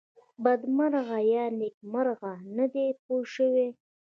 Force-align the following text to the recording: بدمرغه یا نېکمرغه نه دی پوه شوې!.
بدمرغه 0.43 1.19
یا 1.31 1.45
نېکمرغه 1.59 2.33
نه 2.57 2.65
دی 2.73 2.85
پوه 3.03 3.23
شوې!. 3.33 3.67